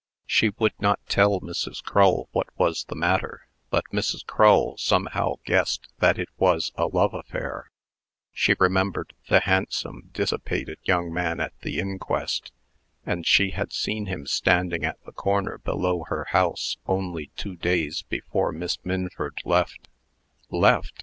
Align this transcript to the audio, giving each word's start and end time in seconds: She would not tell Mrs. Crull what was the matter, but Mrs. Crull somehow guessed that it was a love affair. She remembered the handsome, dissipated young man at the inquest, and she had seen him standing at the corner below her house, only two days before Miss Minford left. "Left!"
She 0.25 0.49
would 0.57 0.73
not 0.79 0.99
tell 1.07 1.39
Mrs. 1.41 1.83
Crull 1.83 2.27
what 2.31 2.47
was 2.57 2.85
the 2.85 2.95
matter, 2.95 3.47
but 3.69 3.85
Mrs. 3.93 4.25
Crull 4.25 4.75
somehow 4.77 5.35
guessed 5.45 5.89
that 5.99 6.17
it 6.17 6.29
was 6.39 6.71
a 6.73 6.87
love 6.87 7.13
affair. 7.13 7.69
She 8.33 8.55
remembered 8.59 9.13
the 9.29 9.41
handsome, 9.41 10.09
dissipated 10.11 10.79
young 10.85 11.13
man 11.13 11.39
at 11.39 11.53
the 11.61 11.77
inquest, 11.77 12.51
and 13.05 13.27
she 13.27 13.51
had 13.51 13.71
seen 13.71 14.07
him 14.07 14.25
standing 14.25 14.83
at 14.83 14.97
the 15.05 15.11
corner 15.11 15.59
below 15.59 16.05
her 16.07 16.25
house, 16.31 16.77
only 16.87 17.29
two 17.37 17.55
days 17.55 18.01
before 18.01 18.51
Miss 18.51 18.79
Minford 18.83 19.39
left. 19.45 19.87
"Left!" 20.49 20.93